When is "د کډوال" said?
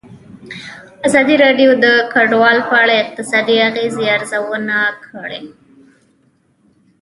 1.83-2.57